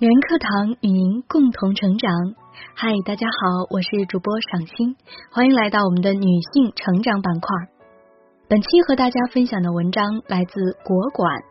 [0.00, 2.12] 女人课堂与您共同成长。
[2.76, 4.94] 嗨，大家好，我是主播赏心，
[5.32, 6.22] 欢迎来到我们的女
[6.54, 7.50] 性成长板块。
[8.46, 11.42] 本期和大家分享的文章来自国管。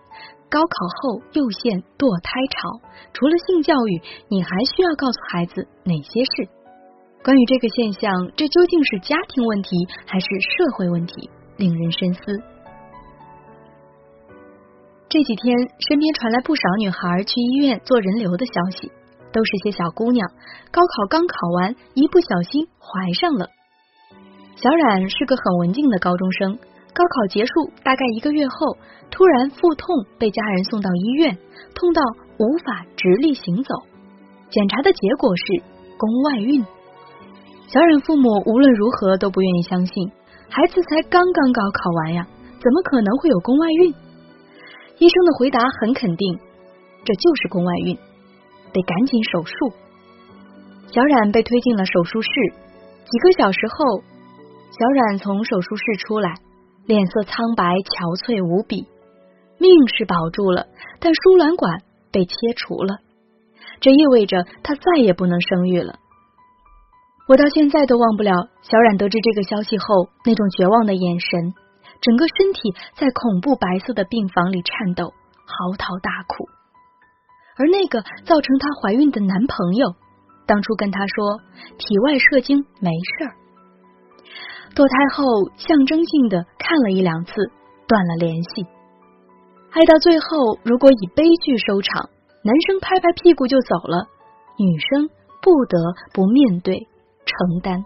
[0.48, 2.80] 高考后又现堕胎潮，
[3.12, 6.48] 除了性教育，你还需要告诉孩子哪些事？
[7.26, 9.76] 关于这个现象，这究竟是家庭问题
[10.08, 11.30] 还是社会问题？
[11.58, 12.22] 令人深思。
[15.10, 15.56] 这几天，
[15.88, 18.92] 身边传来不少女孩去医院做人流的消息，
[19.32, 20.28] 都是些小姑娘，
[20.70, 23.48] 高考刚考完，一不小心怀上了。
[24.58, 26.60] 小冉是个很文静的高中生，
[26.94, 28.76] 高考结束大概一个月后，
[29.10, 29.88] 突然腹痛，
[30.20, 31.38] 被家人送到医院，
[31.74, 32.02] 痛到
[32.38, 33.76] 无法直立行走，
[34.50, 35.64] 检查的结果是
[35.98, 36.66] 宫外孕。
[37.68, 40.12] 小冉父母无论如何都不愿意相信，
[40.50, 42.28] 孩子才刚刚高考完呀，
[42.60, 43.94] 怎么可能会有宫外孕？
[45.00, 46.40] 医生的回答很肯定，
[47.06, 47.98] 这就是宫外孕，
[48.74, 49.54] 得赶紧手术。
[50.92, 52.30] 小冉被推进了手术室，
[53.06, 54.02] 几个小时后，
[54.72, 56.36] 小冉从手术室出来，
[56.86, 58.88] 脸色苍白憔悴无比，
[59.60, 60.66] 命是保住了，
[61.00, 62.98] 但输卵管被切除了，
[63.80, 66.00] 这意味着她再也不能生育了。
[67.28, 68.32] 我到现在都忘不了
[68.62, 71.54] 小冉得知这个消息后那种绝望的眼神。
[72.02, 75.14] 整个身体在恐怖白色的病房里颤抖，
[75.46, 76.48] 嚎啕大哭。
[77.58, 79.96] 而那个造成她怀孕的男朋友，
[80.46, 81.40] 当初跟她说
[81.78, 83.34] 体外射精没事儿。
[84.76, 87.34] 堕胎后象征性的看了一两次，
[87.88, 88.68] 断了联系。
[89.72, 92.10] 爱到最后，如果以悲剧收场，
[92.44, 94.06] 男生拍拍屁股就走了，
[94.60, 95.10] 女生
[95.42, 95.78] 不得
[96.14, 96.88] 不面对
[97.26, 97.84] 承担。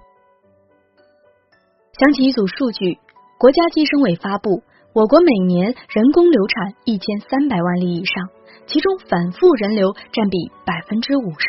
[1.97, 2.99] 想起一组数据。
[3.41, 4.61] 国家计生委发布，
[4.93, 8.29] 我国每年人工流产一千三百万例以上，
[8.67, 11.47] 其中反复人流占比百分之五十。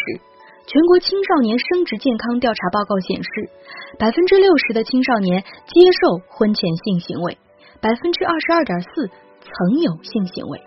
[0.65, 3.28] 全国青少年生殖健康调查报告显示，
[3.99, 7.37] 百分之六十的青少年接受婚前性行为，
[7.83, 9.11] 百分之二十二点四
[9.44, 10.62] 曾有性行为。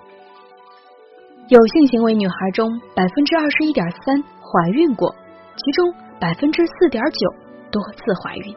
[1.50, 5.16] 有性行为女孩中，百分之二十一点三怀孕过，
[5.58, 7.34] 其中百分之四点九
[7.72, 8.56] 多次怀孕。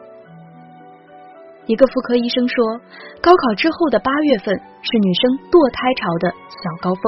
[1.69, 2.81] 一个妇科医生说，
[3.21, 7.03] 高考之后的八月份是女生堕胎潮的小高峰。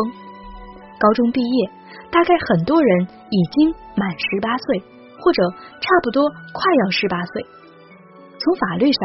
[1.02, 1.66] 高中毕业，
[2.14, 4.78] 大概很多人已经满十八岁，
[5.18, 5.42] 或者
[5.82, 7.42] 差不多快要十八岁。
[8.38, 9.02] 从法律上，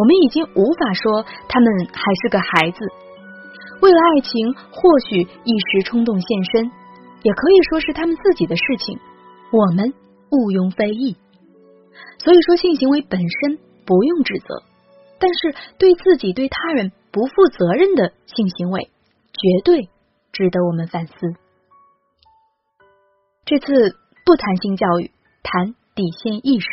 [0.00, 2.80] 我们已经无法说他们还是个孩子。
[3.84, 4.32] 为了爱情，
[4.72, 4.80] 或
[5.12, 6.72] 许一时冲动献身，
[7.20, 8.96] 也可以说是他们自己的事情，
[9.52, 9.92] 我们
[10.32, 11.20] 毋庸非议。
[12.16, 14.64] 所以说，性行为本身不用指责。
[15.18, 18.90] 但是对自己、对他人不负责任的性行为，
[19.32, 19.88] 绝对
[20.32, 21.14] 值得我们反思。
[23.44, 25.10] 这次不谈性教育，
[25.42, 26.66] 谈底线意识。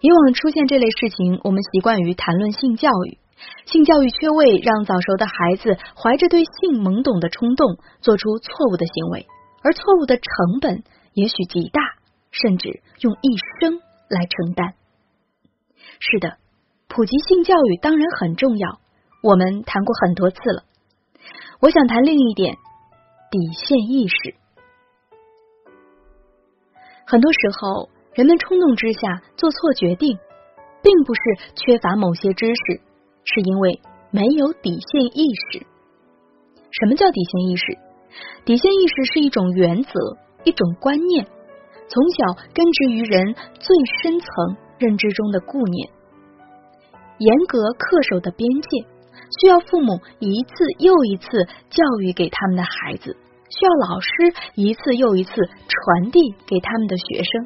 [0.00, 3.18] 以往出现这类事情，我们习惯于谈论性教育，
[3.66, 9.26] 性教育缺位，让早熟的孩子怀着对性懵懂的冲动，做出错误的行为，
[9.62, 11.82] 而错误的成本也许极大，
[12.30, 13.78] 甚至用一生
[14.08, 14.74] 来承担。
[16.00, 16.39] 是的。
[16.92, 18.80] 普及性教育当然很重要，
[19.22, 20.64] 我们谈过很多次了。
[21.60, 22.56] 我想谈另一点，
[23.30, 24.34] 底线意识。
[27.06, 30.18] 很多时候，人们冲动之下做错决定，
[30.82, 31.20] 并不是
[31.54, 32.80] 缺乏某些知识，
[33.22, 33.80] 是因为
[34.10, 35.64] 没有底线意识。
[36.72, 37.78] 什么叫底线意识？
[38.44, 39.92] 底线意识是一种原则，
[40.42, 45.88] 一种观念，从小根植于人最深层认知中的固念。
[47.20, 48.88] 严格恪守的边界，
[49.44, 51.28] 需要父母一次又一次
[51.68, 53.12] 教育给他们的孩子，
[53.52, 54.08] 需要老师
[54.56, 56.16] 一次又一次传递
[56.48, 57.44] 给他们的学生。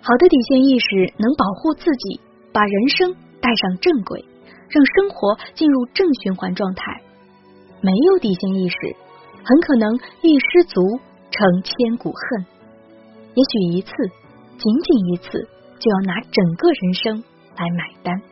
[0.00, 2.24] 好的底线意识能保护自己，
[2.56, 3.12] 把人生
[3.44, 4.24] 带上正轨，
[4.72, 7.04] 让生活进入正循环状态。
[7.84, 8.76] 没有底线意识，
[9.44, 9.92] 很可能
[10.24, 10.80] 一失足
[11.28, 12.46] 成千古恨。
[13.36, 13.92] 也许一次，
[14.56, 15.28] 仅仅一次，
[15.78, 17.24] 就要拿整个人生。
[17.56, 18.22] 来买单，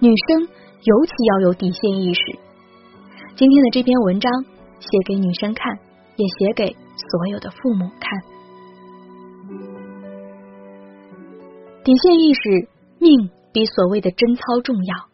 [0.00, 0.48] 女生
[0.82, 2.20] 尤其要有底线意识。
[3.36, 4.30] 今天的这篇文章
[4.78, 5.78] 写给女生看，
[6.16, 8.20] 也写给所有的父母看。
[11.82, 12.68] 底线意识，
[12.98, 15.08] 命比所谓的贞操重要。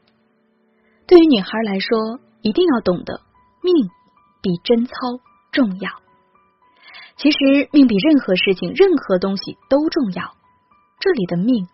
[1.06, 3.20] 对于女孩来说，一定要懂得，
[3.62, 3.74] 命
[4.42, 4.92] 比贞操
[5.52, 5.90] 重要。
[7.16, 10.34] 其实，命比任何事情、任何东西都重要。
[10.98, 11.66] 这里的命。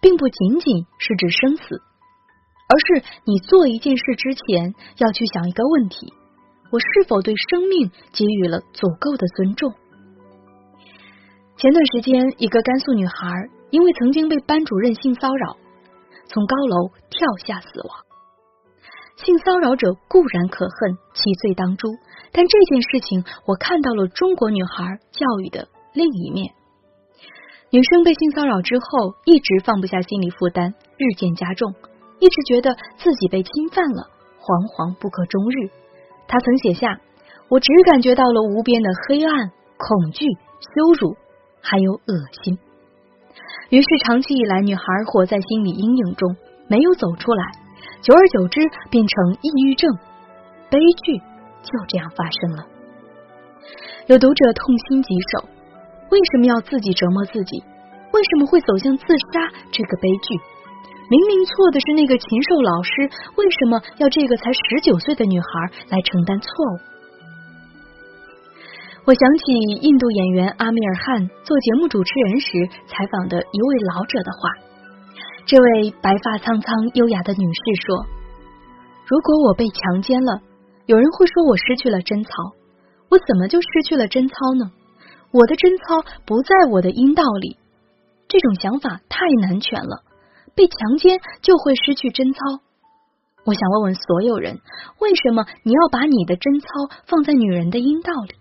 [0.00, 1.82] 并不仅仅是指生死，
[2.68, 6.12] 而是你做一件事之前要去想一个问题：
[6.70, 9.72] 我是否对生命给予了足够的尊重？
[11.56, 15.56] 前段时间，一个甘肃女孩因为曾经被班主任性骚扰，
[16.28, 18.04] 从高楼跳下死亡。
[19.16, 21.88] 性骚扰者固然可恨，其罪当诛，
[22.32, 26.52] 但这件事情我看到了中国女孩教育的另一面。
[27.70, 31.74] 女生被性骚扰之后，一直放不下心理负担，日渐加重，
[32.20, 34.08] 一直觉得自己被侵犯了，
[34.40, 35.68] 惶惶不可终日。
[36.28, 37.00] 她曾写下
[37.50, 41.16] ：“我只感觉到了无边的黑暗、恐惧、羞辱，
[41.60, 42.58] 还有恶心。”
[43.70, 46.36] 于是长期以来，女孩活在心理阴影中，
[46.68, 47.44] 没有走出来。
[48.00, 48.60] 久而久之，
[48.90, 49.90] 变成抑郁症，
[50.70, 52.66] 悲剧就这样发生了。
[54.06, 55.48] 有读者痛心疾首：
[56.10, 57.62] 为什么要自己折磨自己？
[58.12, 60.38] 为什么会走向自杀这个悲剧？
[61.08, 62.90] 明明错的是那个禽兽老师，
[63.36, 65.46] 为什么要这个才十九岁的女孩
[65.90, 66.78] 来承担错误？
[69.04, 74.50] 我想起印度演员阿米尔汗做节目主持人时采访的一位老者的话。
[75.46, 78.04] 这位白发苍苍、优雅的女士说
[79.06, 80.40] ：“如果我被强奸了，
[80.86, 82.30] 有人会说我失去了贞操。
[83.10, 84.72] 我怎么就失去了贞操呢？
[85.30, 87.56] 我的贞操不在我的阴道里。
[88.28, 90.04] 这种想法太难全了。
[90.54, 92.40] 被强奸就会失去贞操？
[93.44, 94.60] 我想问问所有人：
[94.98, 96.66] 为什么你要把你的贞操
[97.06, 98.34] 放在女人的阴道里？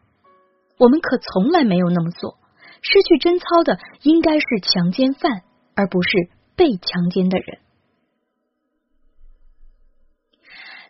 [0.77, 2.37] 我们可从来没有那么做。
[2.81, 5.43] 失去贞操的应该是强奸犯，
[5.75, 6.09] 而不是。”
[6.57, 7.59] 被强奸的人，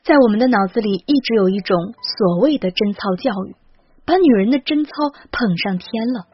[0.04, 3.56] 在我们的脑子里一直有一种所谓的贞操教育，
[4.06, 4.92] 把女人的贞操
[5.32, 6.26] 捧上天了，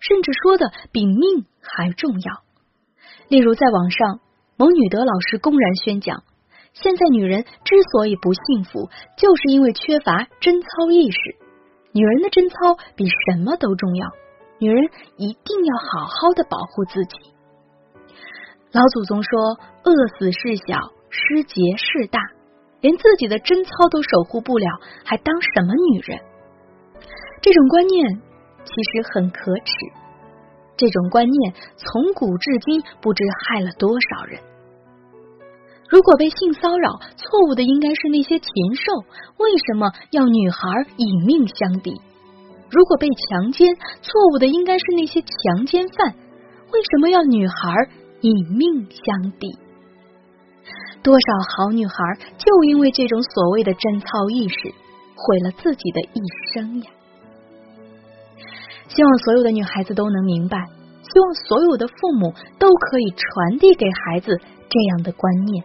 [0.00, 2.42] 甚至说的比命还重要。
[3.28, 4.20] 例如，在网上，
[4.56, 6.22] 某女德老师公然宣讲，
[6.72, 11.18] 现在女人之所以不幸福，就是因为缺乏贞操意识。
[11.92, 12.56] 女人的贞操
[12.94, 14.06] 比什么都重要，
[14.58, 14.84] 女人
[15.16, 17.16] 一定要好好的保护自己。
[18.72, 22.20] 老祖宗说：“饿死事小，失节事大。”
[22.80, 24.66] 连自己的贞操都守护不了，
[25.04, 26.20] 还当什么女人？
[27.40, 28.20] 这种观念
[28.64, 29.72] 其实很可耻。
[30.76, 34.40] 这种观念从古至今不知害了多少人。
[35.88, 38.92] 如果被性骚扰，错误的应该是那些禽兽，
[39.38, 42.00] 为什么要女孩以命相抵？
[42.70, 46.14] 如果被强奸，错误的应该是那些强奸犯，
[46.72, 47.74] 为什么要女孩？
[48.22, 49.58] 以命相抵，
[51.02, 51.26] 多少
[51.56, 51.94] 好女孩
[52.36, 54.68] 就因为这种所谓的贞操意识，
[55.16, 56.20] 毁了自己的一
[56.52, 56.90] 生呀！
[58.90, 60.58] 希望所有的女孩子都能明白，
[61.02, 64.36] 希望所有的父母都可以传递给孩子
[64.68, 65.64] 这样的观念，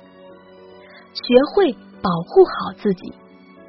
[1.13, 1.24] 学
[1.54, 3.13] 会保护好自己。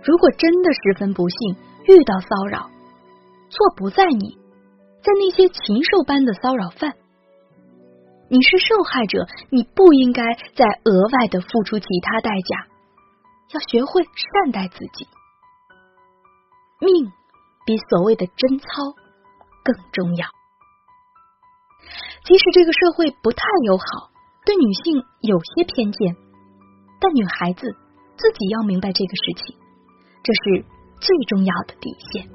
[0.05, 1.56] 如果真的十分不幸
[1.88, 2.70] 遇到骚扰，
[3.49, 4.38] 错不在你，
[5.03, 6.94] 在那些禽兽般的骚扰犯。
[8.29, 10.23] 你是受害者，你不应该
[10.55, 12.67] 再额外的付出其他代价。
[13.55, 15.06] 要学会善待自己，
[16.81, 17.12] 命
[17.64, 18.67] 比所谓的贞操
[19.67, 20.27] 更重要。
[22.23, 23.85] 即使这个社会不太友好，
[24.47, 26.15] 对女性有些偏见，
[27.01, 27.67] 但女孩子
[28.17, 29.56] 自己要明白这个事情，
[30.23, 30.65] 这是
[31.01, 32.29] 最重要的底线。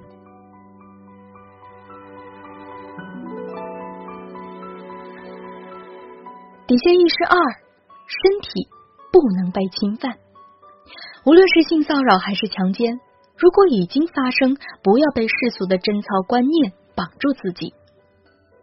[6.67, 7.35] 底线意识二：
[8.07, 8.69] 身体
[9.11, 10.17] 不能被侵犯。
[11.25, 12.99] 无论是性骚扰还是强奸，
[13.37, 17.73] 如果已经发生，不要被世俗的贞操观念绑住自己。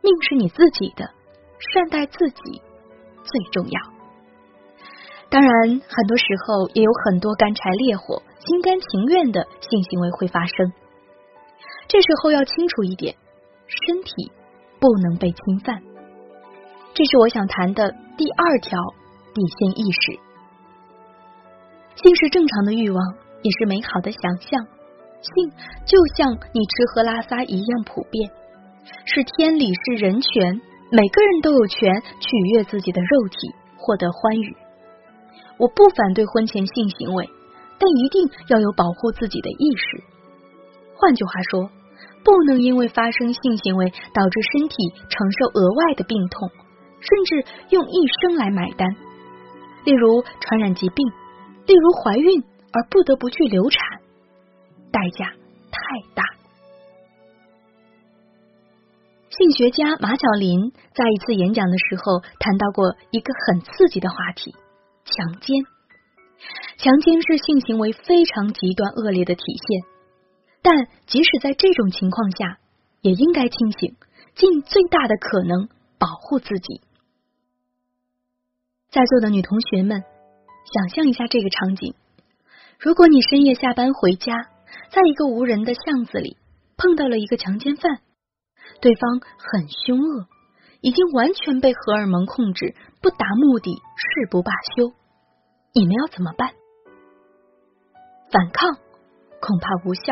[0.01, 1.11] 命是你自己的，
[1.75, 2.63] 善待自己
[3.25, 3.81] 最重要。
[5.29, 10.73] 当然，很多时候也有很多干柴烈火、心甘情愿的性行为会发生。
[11.89, 13.17] 这时候要清楚一点：
[13.67, 14.31] 身体
[14.79, 15.83] 不能被侵犯。
[16.95, 18.79] 这是我想谈的第二条
[19.35, 20.21] 底线意识。
[21.97, 23.03] 性是正常的欲望，
[23.43, 24.78] 也是美好的想象。
[25.21, 25.51] 性
[25.85, 28.31] 就像你吃喝拉撒一样普遍，
[29.05, 30.61] 是天理，是人权，
[30.91, 34.57] 每个人都有权取悦自己的肉体，获得欢愉。
[35.59, 37.29] 我不反对婚前性行为，
[37.79, 40.05] 但一定要有保护自己的意识。
[40.97, 41.71] 换句话说，
[42.25, 46.51] 不能因为发生性行为导致身体承受额外的病痛。
[47.01, 48.89] 甚至用一生来买单，
[49.85, 51.07] 例如传染疾病，
[51.65, 53.98] 例如怀孕而不得不去流产，
[54.93, 55.31] 代价
[55.71, 55.81] 太
[56.15, 56.25] 大。
[59.31, 64.55] 性学家马晓林在一次演讲的时候谈到过一个很刺激的话题：
[65.05, 65.65] 强奸。
[66.77, 69.83] 强奸是性行为非常极端恶劣的体现，
[70.63, 72.59] 但即使在这种情况下，
[73.01, 73.97] 也应该清醒，
[74.35, 75.69] 尽最大的可能
[75.99, 76.81] 保护自己。
[78.91, 80.03] 在座的女同学们，
[80.73, 81.95] 想象一下这个场景：
[82.79, 84.33] 如果你深夜下班回家，
[84.91, 86.37] 在一个无人的巷子里
[86.77, 88.01] 碰到了一个强奸犯，
[88.81, 90.27] 对方很凶恶，
[90.81, 94.93] 已经完全被荷尔蒙控制，不达目的誓不罢休，
[95.75, 96.51] 你们要怎么办？
[98.31, 98.75] 反抗
[99.41, 100.03] 恐怕无效。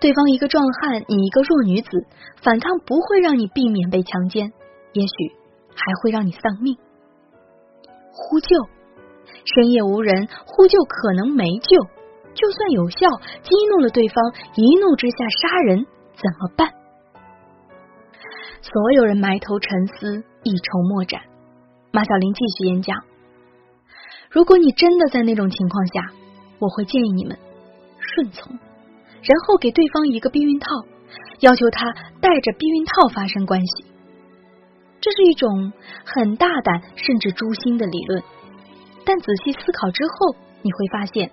[0.00, 1.88] 对方一个壮汉，你一个弱女子，
[2.42, 4.52] 反抗不会让你避免被强奸，
[4.92, 5.36] 也许
[5.68, 6.76] 还会让你丧命。
[8.12, 8.48] 呼救，
[9.44, 11.86] 深夜无人，呼救可能没救，
[12.34, 13.08] 就算有效，
[13.42, 16.72] 激怒了对方，一怒之下杀人，怎么办？
[18.62, 21.20] 所有人埋头沉思，一筹莫展。
[21.92, 22.96] 马小玲继续演讲：
[24.30, 26.12] 如果你真的在那种情况下，
[26.58, 27.36] 我会建议你们
[27.98, 28.52] 顺从。
[29.22, 30.66] 然后给对方一个避孕套，
[31.40, 33.84] 要求他带着避孕套发生关系。
[35.00, 35.72] 这是一种
[36.04, 38.22] 很大胆甚至诛心的理论，
[39.04, 41.30] 但仔细思考之后，你会发现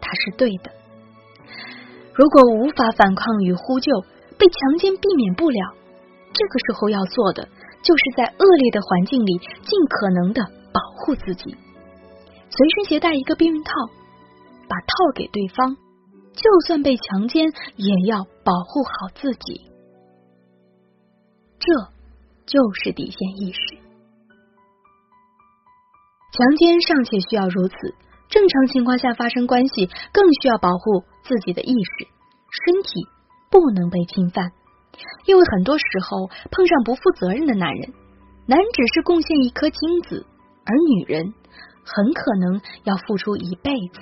[0.00, 0.70] 他是对的。
[2.14, 3.92] 如果无法反抗与呼救，
[4.38, 5.74] 被强奸避免不了，
[6.32, 7.48] 这个时候要做的
[7.82, 11.56] 就是在恶劣的环境里尽可能的保护自己，
[12.48, 13.72] 随身携带一个避孕套，
[14.68, 15.76] 把套给对方。
[16.36, 19.62] 就算被强奸，也要保护好自己，
[21.58, 21.72] 这
[22.44, 23.58] 就是底线意识。
[26.32, 27.74] 强奸尚且需要如此，
[28.36, 33.08] 正常情况下发生关系更需要保护自己的意识，身体
[33.50, 34.52] 不能被侵犯。
[35.24, 37.94] 因为很多时候碰上不负责任的男人，
[38.46, 40.26] 男人只是贡献一颗精子，
[40.66, 41.32] 而女人
[41.82, 44.00] 很可能要付出一辈子。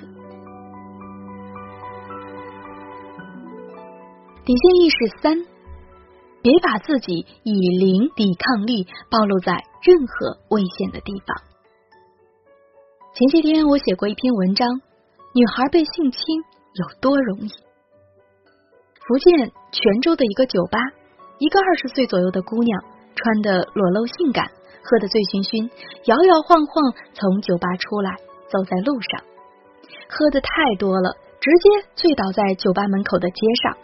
[4.44, 5.46] 底线意识三：
[6.42, 9.52] 别把自己以零抵抗力暴露在
[9.84, 11.53] 任何危险的地方。
[13.14, 14.66] 前些天我写过一篇文章，
[15.34, 16.20] 女孩被性侵
[16.74, 17.48] 有多容易？
[19.06, 20.80] 福建泉州的一个酒吧，
[21.38, 22.82] 一个二十岁左右的姑娘，
[23.14, 24.50] 穿的裸露性感，
[24.82, 25.70] 喝得醉醺醺，
[26.10, 28.10] 摇摇晃晃从酒吧出来，
[28.50, 29.22] 走在路上，
[30.10, 33.78] 喝的太多了，直接醉倒在酒吧门口的街上。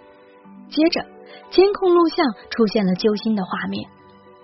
[0.75, 1.07] 接着，
[1.55, 3.89] 监控录像出现了揪心的画面：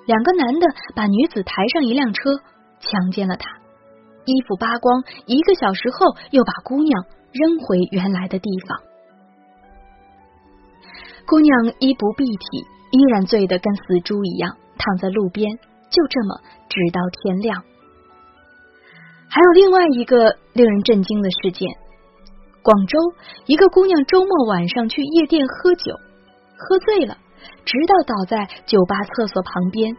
[0.07, 2.38] 两个男的把女子抬上一辆车，
[2.78, 3.50] 强奸了她，
[4.26, 8.76] 衣服扒光，一个小时后又把姑娘扔回原来的地方。
[11.26, 15.56] 姑娘衣不蔽体，依然醉得跟死猪一样，躺在路边，
[15.90, 17.62] 就这么直到天亮。
[19.28, 21.66] 还有另外一个令人震惊的事件：
[22.62, 22.99] 广州
[23.47, 25.95] 一个姑娘周末晚上去夜店喝酒。
[26.59, 27.18] 喝醉了，
[27.66, 29.95] 直到倒在酒吧厕所旁边，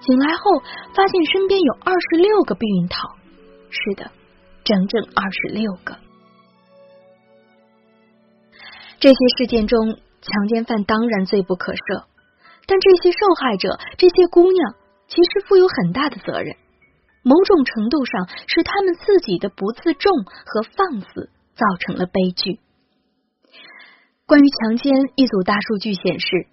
[0.00, 0.42] 醒来后
[0.92, 3.19] 发现身边有二十六个避孕套。
[3.70, 4.10] 是的，
[4.64, 5.96] 整整二十六个。
[8.98, 9.78] 这些事件中，
[10.20, 12.04] 强奸犯当然罪不可赦，
[12.66, 14.74] 但这些受害者，这些姑娘，
[15.08, 16.56] 其实负有很大的责任。
[17.22, 22.60] 某种程度上，是他们自己的不自重和放肆造成了悲剧。
[24.26, 26.46] 关于强奸，一组大数据显示，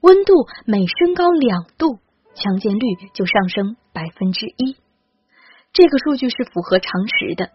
[0.00, 0.32] 温度
[0.66, 1.98] 每升高两度，
[2.34, 2.80] 强奸率
[3.12, 4.76] 就上升百分之一。
[5.74, 7.50] 这个数据是符合常识的。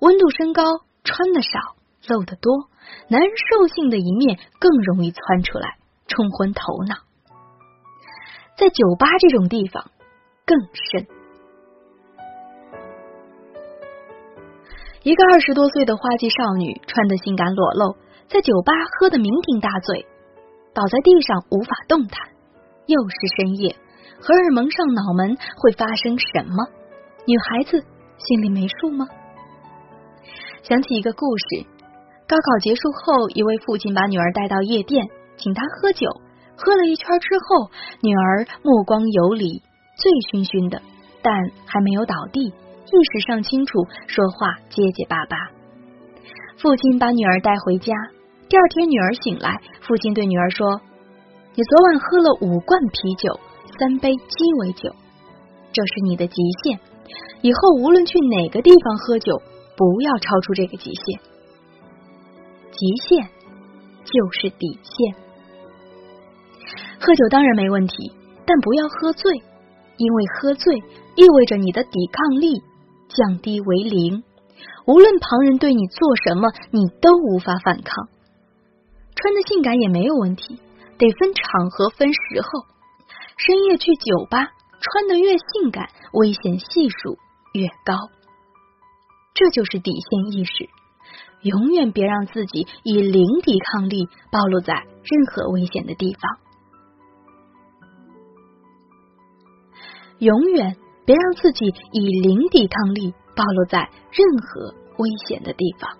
[0.00, 0.64] 温度升高，
[1.04, 1.76] 穿的少，
[2.08, 2.70] 露的多，
[3.08, 5.76] 男人兽性的一面更容易窜出来，
[6.08, 6.96] 冲昏头脑。
[8.56, 9.90] 在酒吧这种地方
[10.46, 11.06] 更甚。
[15.02, 17.96] 一个二十多岁的花季少女，穿的性感裸露。
[18.26, 20.06] 在酒吧喝得酩酊大醉，
[20.72, 22.30] 倒在地上无法动弹。
[22.86, 23.76] 又是深夜，
[24.20, 26.79] 荷尔蒙上脑门会发生什么？
[27.30, 27.78] 女孩子
[28.18, 29.06] 心里没数吗？
[30.64, 31.64] 想起一个故事：
[32.26, 35.06] 高考结束后，一位父亲把女儿带到夜店，
[35.36, 36.10] 请她喝酒。
[36.56, 37.70] 喝了一圈之后，
[38.02, 39.62] 女儿目光游离，
[39.94, 40.82] 醉醺醺的，
[41.22, 41.32] 但
[41.66, 45.36] 还没有倒地，意识上清楚，说话结结巴巴。
[46.58, 47.94] 父亲把女儿带回家。
[48.48, 49.54] 第二天，女儿醒来，
[49.86, 50.80] 父亲对女儿说
[51.54, 53.38] ：“你昨晚喝了五罐啤酒，
[53.78, 54.90] 三杯鸡尾酒，
[55.70, 56.34] 这是你的极
[56.64, 56.80] 限。
[57.42, 59.40] 以后无论去哪个地方喝酒，
[59.76, 61.20] 不要超出这个极限。
[62.70, 63.28] 极限
[64.04, 65.14] 就是底线。
[67.00, 68.12] 喝酒当然没问题，
[68.46, 69.42] 但不要喝醉，
[69.96, 70.76] 因为喝醉
[71.16, 72.62] 意味着你的抵抗力
[73.08, 74.22] 降低为零，
[74.86, 78.08] 无论旁人对你做什么，你都无法反抗。”
[79.16, 80.58] 穿的性感也没有问题，
[80.96, 82.48] 得分场合分时候。
[83.36, 84.50] 深夜去酒吧，
[84.80, 87.18] 穿的越性感，危险系数
[87.52, 87.94] 越高。
[89.34, 90.68] 这就是底线意识，
[91.42, 96.38] 永远别让自己以零抵抗力暴露在任何危险的地方。
[100.18, 105.96] 永远别让自己以零抵抗力暴露在任何危险的地方，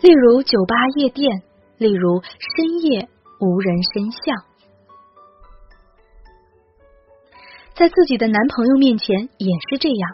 [0.00, 1.42] 例如酒吧、夜店，
[1.78, 3.08] 例如深夜
[3.40, 4.55] 无人深巷。
[7.76, 10.10] 在自己的男朋友面前也是这样。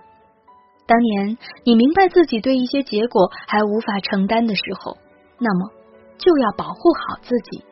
[0.85, 4.99] 当年你明白自己对一些结果还无法承担的时候，
[5.39, 5.71] 那么
[6.19, 7.65] 就要保护好自己。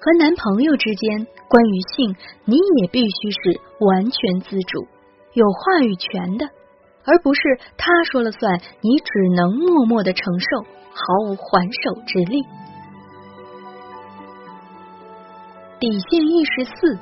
[0.00, 4.86] 和男朋友之间，关于性，你也必须是完全自主、
[5.34, 6.46] 有话语权的，
[7.04, 7.42] 而不是
[7.76, 10.62] 他说了算，你只能默默的承受，
[10.92, 12.40] 毫无还手之力。
[15.80, 16.98] 底线意识四：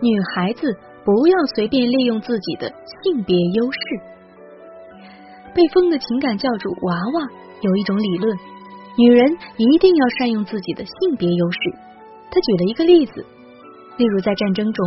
[0.00, 0.76] 女孩子
[1.06, 2.66] 不要随便利用自己的
[3.00, 3.78] 性别优势。
[5.54, 8.36] 被封的情感教主娃娃有一种理论：
[8.98, 11.58] 女人一定要善用自己的性别优势。
[12.28, 13.24] 他举了一个例子，
[13.96, 14.84] 例如在战争中，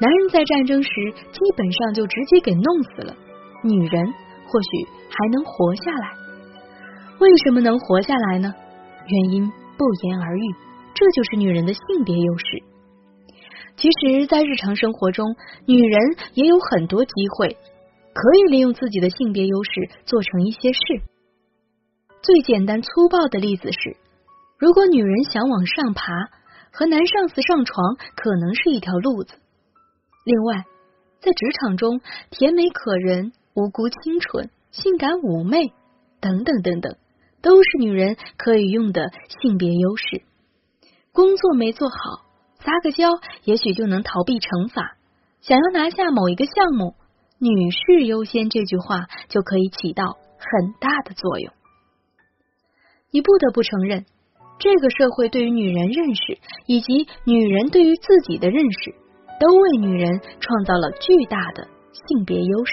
[0.00, 0.90] 男人在战争时
[1.32, 3.14] 基本上就直接给弄死了，
[3.62, 4.06] 女人
[4.46, 6.08] 或许还能活下来。
[7.20, 8.54] 为什么能活下来呢？
[9.06, 10.54] 原因不言而喻，
[10.94, 12.71] 这就是女人的性别优势。
[13.76, 15.36] 其实，在日常生活中，
[15.66, 16.00] 女人
[16.34, 17.56] 也有很多机会
[18.12, 19.70] 可以利用自己的性别优势
[20.04, 20.80] 做成一些事。
[22.22, 23.96] 最简单粗暴的例子是，
[24.58, 26.04] 如果女人想往上爬。
[26.74, 29.34] 和男上司上床可能是一条路子。
[30.24, 30.64] 另外，
[31.20, 32.00] 在职场中，
[32.30, 35.74] 甜美可人、无辜清纯、性感妩媚
[36.18, 36.96] 等等等等，
[37.42, 39.10] 都是女人可以用的
[39.42, 40.22] 性别优势。
[41.12, 42.24] 工作没做好，
[42.64, 43.10] 撒个娇，
[43.44, 44.96] 也许就能逃避惩罚。
[45.40, 46.94] 想要拿下某一个项目
[47.38, 51.52] ，“女士优先”这句话就可以起到很大的作用。
[53.10, 54.06] 你不得不承认。
[54.58, 58.94] 这个社会对于女人认识，以及女人对于自己的认识，
[59.40, 61.66] 都为女人创造了巨大的
[62.06, 62.72] 性别优势。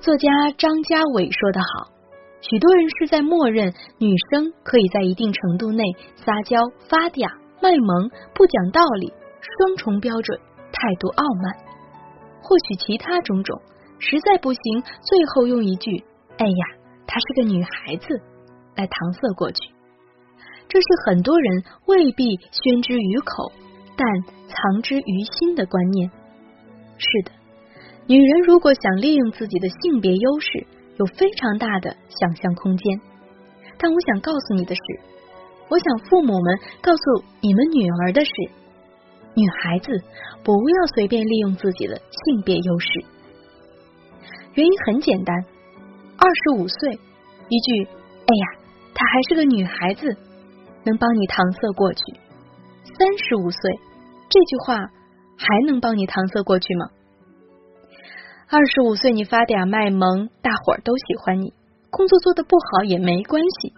[0.00, 1.90] 作家张家伟说得好
[2.42, 5.82] ：“许多人是在默认女生可以在一定程度内
[6.24, 10.38] 撒娇、发嗲、卖萌、不讲道理、双重标准、
[10.72, 11.54] 态度傲慢，
[12.42, 13.62] 或许其他种种，
[14.00, 16.04] 实在不行，最后用一句
[16.38, 16.64] ‘哎呀，
[17.06, 18.20] 她是个女孩子’
[18.74, 19.60] 来搪塞过去。”
[20.68, 23.52] 这是很多人未必宣之于口，
[23.94, 24.06] 但
[24.48, 26.10] 藏之于心的观念。
[26.98, 27.30] 是的，
[28.06, 30.66] 女人如果想利用自己的性别优势，
[30.98, 33.00] 有非常大的想象空间。
[33.78, 34.80] 但我想告诉你的是，
[35.72, 38.30] 我想父母们告诉你们女儿的是：
[39.32, 39.88] 女孩子
[40.44, 42.88] 不要随便利用自己的性别优势。
[44.52, 45.34] 原因很简单，
[46.18, 47.00] 二十五岁，
[47.48, 47.88] 一句
[48.28, 48.60] “哎呀，
[48.92, 50.14] 她还是个女孩子”。
[50.84, 52.02] 能帮你搪塞过去，
[52.98, 53.70] 三十五岁
[54.28, 54.74] 这句话
[55.38, 56.90] 还能帮你搪塞过去吗？
[58.50, 61.54] 二十五岁你发嗲卖萌，大伙儿都喜欢你，
[61.88, 63.72] 工作做的不好也没关系。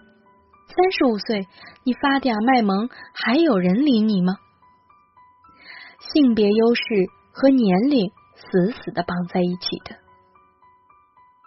[0.75, 1.47] 三十五岁
[1.85, 4.35] 你发嗲卖萌，还有人理你吗？
[6.11, 6.83] 性别优势
[7.31, 9.95] 和年龄死死的绑在一起的，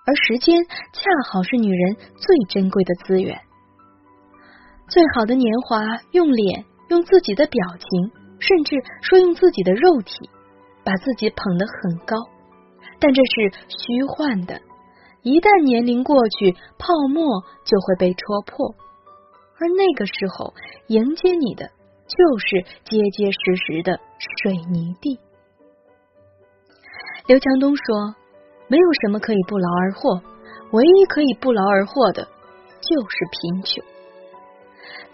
[0.06, 3.38] 而时间恰好是女人最珍贵的资源。
[4.88, 8.10] 最好的年华，用脸，用自己的表情，
[8.40, 10.30] 甚至说用自己的肉体，
[10.84, 12.16] 把自己捧得很高。
[12.98, 14.62] 但这是虚幻的，
[15.20, 18.74] 一旦年龄过去，泡沫就会被戳破，
[19.60, 20.54] 而那个时候，
[20.86, 21.66] 迎接你的
[22.06, 23.98] 就是结结实实的
[24.42, 25.18] 水泥地。
[27.26, 28.14] 刘强东说
[28.68, 30.22] ：“没有什么可以不劳而获，
[30.70, 32.22] 唯一可以不劳而获的，
[32.80, 33.84] 就是贫穷。”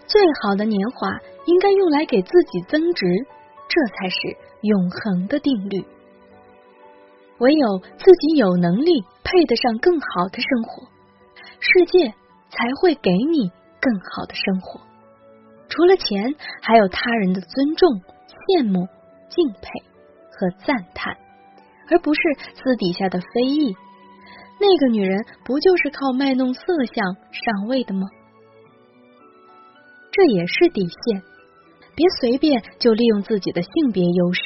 [0.07, 1.09] 最好的年华
[1.45, 3.05] 应该用来给自己增值，
[3.67, 4.17] 这才是
[4.61, 5.83] 永恒的定律。
[7.39, 10.87] 唯有自己有能力配得上更好的生活，
[11.59, 12.13] 世界
[12.49, 14.81] 才会给你更好的生活。
[15.69, 17.89] 除了钱，还有他人的尊重、
[18.27, 18.87] 羡慕、
[19.29, 19.69] 敬佩
[20.31, 21.17] 和赞叹，
[21.89, 22.21] 而不是
[22.53, 23.75] 私底下的非议。
[24.59, 26.95] 那个女人不就是靠卖弄色相
[27.31, 28.07] 上位的吗？
[30.11, 31.21] 这也是底线，
[31.93, 34.41] 别随便就利用自己的性别优势，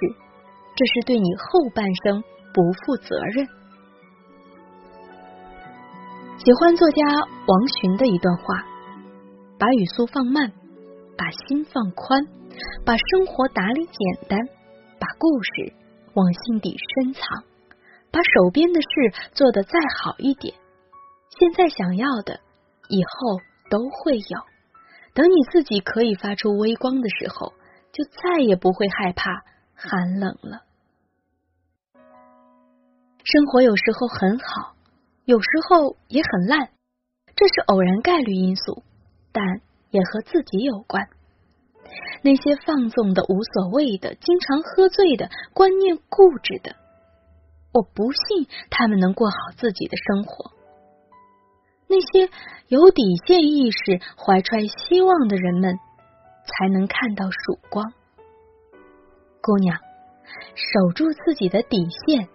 [0.76, 3.48] 这是对你后半生不负责任。
[6.40, 7.04] 喜欢作家
[7.46, 8.66] 王洵的一段话：
[9.60, 10.54] 把语速放慢，
[11.18, 12.26] 把心放宽，
[12.86, 14.40] 把生活打理简单，
[14.98, 15.74] 把故事
[16.14, 17.44] 往心底深藏，
[18.10, 18.88] 把手边的事
[19.34, 20.56] 做得再好一点。
[21.38, 22.40] 现在想要的，
[22.88, 24.40] 以后都会有。
[25.14, 27.52] 等你自己可以发出微光的时候，
[27.92, 29.44] 就再也不会害怕
[29.76, 30.64] 寒冷了。
[33.26, 34.74] 生活有时候很好，
[35.26, 36.70] 有时候也很烂，
[37.36, 38.84] 这是偶然概率因素，
[39.32, 39.62] 但
[39.92, 41.08] 也和自己有关。
[42.22, 46.76] 那些放纵的、无所谓的、经常喝醉的、观念固执的，
[47.74, 50.52] 我不信他们能过好自己的生活。
[51.88, 52.32] 那些
[52.68, 55.80] 有底线意识、怀揣希望的人们，
[56.46, 57.92] 才能看到曙光。
[59.42, 59.76] 姑娘，
[60.54, 62.28] 守住自己的底线，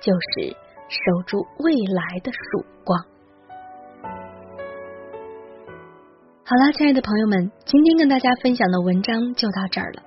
[0.00, 0.56] 就是
[0.88, 3.04] 守住未来的曙光。
[6.52, 10.02] 好啦，亲爱的朋友们，今天跟大家分享的文章就到这儿了。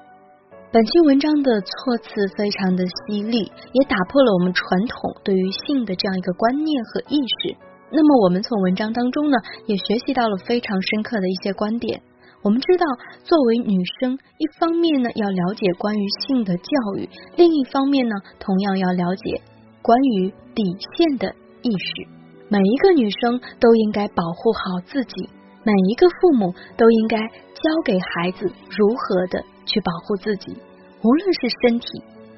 [0.72, 2.06] 本期文章的措辞
[2.38, 7.58] 非常的犀利，也打破了我们传统对于性的这样一个观念和意识。
[7.90, 12.00] 那么，我们从文章当中呢，也学习到了非常深刻的一些观点。
[12.44, 12.86] 我们知道，
[13.24, 19.42] 作为女生，一方面呢要了解关于性的教育，另一方面呢，同样要了解
[19.82, 20.62] 关于底
[20.94, 22.08] 线的意识。
[22.50, 25.28] 每一个女生都应该保护好自己，
[25.65, 30.56] 每一个父母都应该教给孩子如何的去保护自己，
[31.01, 31.88] 无论是身体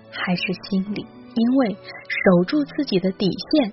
[0.09, 3.69] 还是心理，因为守住自己的底线，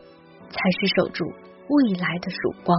[0.50, 1.24] 才是守住。
[1.66, 2.76] 未来的曙光。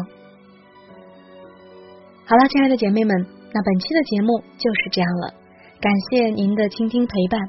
[2.27, 5.33] 好了，亲爱的姐妹们，那本期的节目就是这样了。
[5.81, 7.41] 感谢您的倾听陪伴。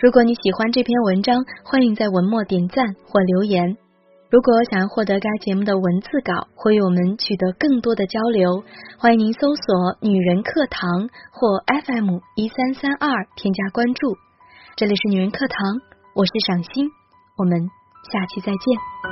[0.00, 3.76] 如果你喜欢这篇文章，欢迎在文末点赞或留言。
[4.32, 8.64] 如果想要获得该节目的文字稿，或与我们取得更多的交流，
[8.96, 14.16] 欢迎您搜索“女人课堂”或 FM 一三三二添加关注。
[14.74, 15.58] 这里是女人课堂，
[16.14, 16.88] 我是赏心，
[17.36, 17.60] 我们
[18.10, 19.11] 下期再见。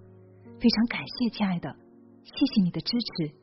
[0.61, 1.75] 非常感谢，亲爱的，
[2.23, 3.40] 谢谢你的支持。